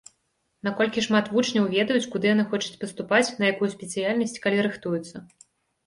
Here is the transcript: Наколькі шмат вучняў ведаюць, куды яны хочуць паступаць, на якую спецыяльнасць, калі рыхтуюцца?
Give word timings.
Наколькі 0.67 1.03
шмат 1.07 1.29
вучняў 1.33 1.67
ведаюць, 1.75 2.09
куды 2.17 2.33
яны 2.33 2.47
хочуць 2.55 2.79
паступаць, 2.87 3.23
на 3.43 3.55
якую 3.55 3.73
спецыяльнасць, 3.79 4.39
калі 4.49 4.57
рыхтуюцца? 4.69 5.29